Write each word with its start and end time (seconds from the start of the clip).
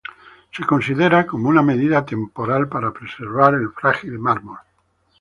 Se 0.51 0.65
considera 0.65 1.27
como 1.27 1.47
una 1.47 1.61
medida 1.61 2.03
temporal, 2.03 2.67
para 2.67 2.91
preservar 2.91 3.53
el 3.53 3.69
frágil 3.71 4.17
mármol. 4.17 4.57